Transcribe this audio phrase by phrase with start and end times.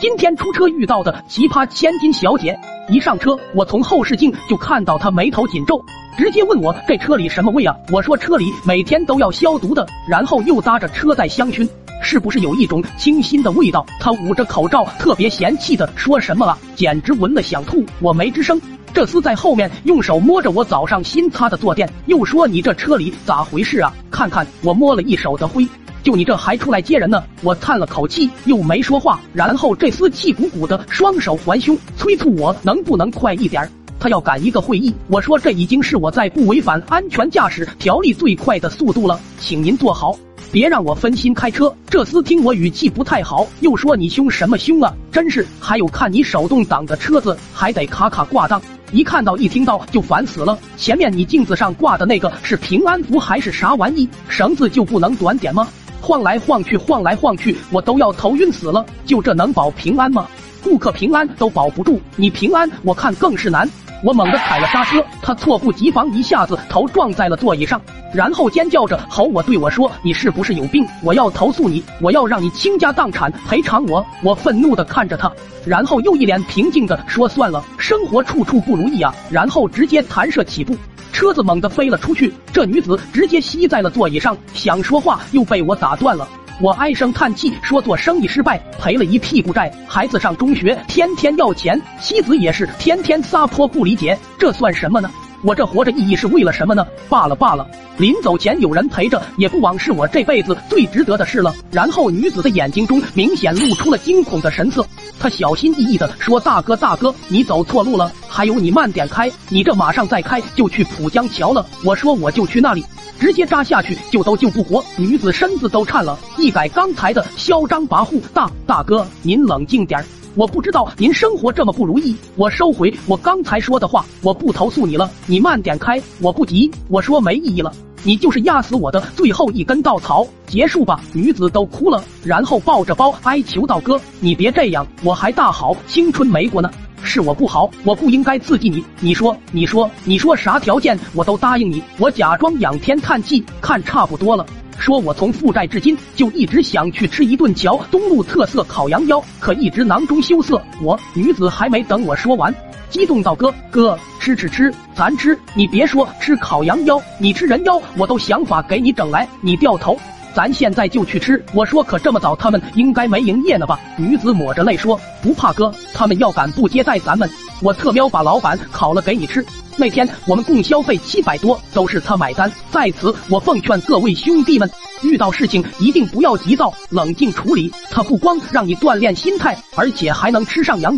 [0.00, 2.58] 今天出车遇到的奇葩千金小姐，
[2.90, 5.82] 一上车我从后视镜就看到她眉头紧皱，
[6.18, 7.74] 直接问我这车里什么味啊？
[7.90, 11.66] 我说车里每天都要消毒的，然后又搭着车载香薰，
[12.02, 13.86] 是不是有一种清新的味道？
[13.98, 16.58] 她捂着口罩，特别嫌弃的说什么啊？
[16.74, 17.82] 简直闻了想吐！
[18.00, 18.60] 我没吱声。
[18.92, 23.94] 这厮在后面用手摸着我早上新擦的坐垫，又说你这车里咋回事啊？
[24.10, 25.66] 看看我摸了一手的灰，
[26.06, 27.20] 就你这还出来接人呢？
[27.42, 29.18] 我叹了口气，又没说话。
[29.32, 33.68] 然后这厮气鼓鼓的，双手环胸，催促我能不能快一点？
[33.98, 34.94] 他要赶一个会议。
[35.08, 40.16] 我说这已经是我在不违反安全驾驶条例最快的速度了，请您坐好，
[40.52, 41.74] 别让我分心开车。
[41.90, 44.94] 这厮听我语气不太好，又说你凶什么凶啊？
[45.10, 48.62] 真是，还有看你手动挡的车子还得卡卡挂档。
[48.92, 50.56] 一看到一听到就烦死了！
[50.76, 54.08] 前面你镜子上挂的那个是平安符还是啥玩意？
[54.28, 55.66] 绳子就不能短点吗？
[56.06, 58.86] 晃来晃去，晃来晃去，我都要头晕死了！
[59.04, 60.24] 就这能保平安吗？
[60.62, 63.68] 顾客平安都保不住，你平安我看更是难。
[64.04, 67.82] 我猛地踩了刹车，他猝不及防，一下子头撞在了座椅上，
[68.14, 70.86] 然后尖叫着吼我对我说：“你是不是有病？
[71.02, 75.32] 我要投诉你，我要让你倾家荡产赔偿我！”我愤怒的看着他，
[75.64, 80.76] 然后又一脸平静的说：“算了，生活处处不如意啊。”然后直接弹射起步，
[81.16, 86.28] 车子猛地飞了出去，这女子直接吸在了座椅上，想说话又被我打断了。
[86.60, 95.10] 我唉声叹气说：“做生意失败，赔了一屁股债，孩子上中学天天要钱，妻子也是天天撒泼不理解，这算什么呢？
[95.46, 96.84] 我这活着意义是为了什么呢？
[97.08, 97.64] 罢了罢了，
[97.98, 104.84] 临走前有人陪着，也不枉是我这辈子最值得的事了。”然后女子的眼睛中明显露出了惊恐的神色，
[105.20, 112.84] 她小心翼翼的说：“大哥大哥，你走错路了，还有你慢点开，你这马上再开就去浦江桥了。”我说：“我就去那里。”
[113.20, 118.20] 直接扎下去就都救不活，女子身子都颤了，一改刚才的嚣张跋扈。
[118.34, 120.04] 大大哥，您冷静点
[120.36, 126.70] 我不知道您生活这么不如意，我收回我刚才说的话，我不投诉你了，你慢点开，我不急。
[126.88, 131.00] 我说没意义了，你就是压死我的最后一根稻草，结束吧。
[131.14, 136.70] 女子都哭了，然后抱着包哀求道：“哥，你别这样，我还大好青春没过呢。”
[137.02, 138.84] 是我不好，我不应该刺激你。
[139.00, 141.82] 你说，你说，你说啥条件我都答应你。
[141.98, 144.44] 我假装仰天叹气，看差不多了，
[144.86, 150.62] 说我从负债至今就一直想去吃一顿桥东路特色烤羊腰，可一直囊中羞涩。
[150.80, 152.54] 我女子还没等我说完，
[152.88, 155.36] 激动道：“哥哥，吃吃吃，咱吃！
[155.56, 159.28] 你别说吃烤羊腰，你吃人腰，我都想法给你整来。
[159.40, 159.98] 你掉头。”
[160.36, 161.42] 咱现在就去吃。
[161.54, 163.80] 我说可这么早，他们应该没营业呢吧？
[163.96, 167.26] 女子抹着泪说：“不怕哥，他们要敢不接待咱们，
[167.62, 169.42] 我特喵把老板烤了给你吃。”
[169.78, 172.52] 那天我们共消费七百多，都是他买单。
[172.70, 174.70] 在此，我奉劝各位兄弟们，
[175.02, 177.72] 遇到事情一定不要急躁，冷静处理。
[177.90, 180.94] 他不光让你锻炼心态，而且还能吃上羊。